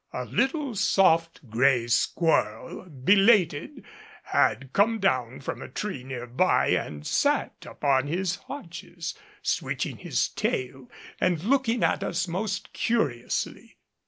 [0.13, 3.83] A little soft gray squirrel, belated,
[4.23, 10.29] had come down from a tree near by and sat upon his haunches, switching his
[10.29, 13.77] tail and looking at us most curiously.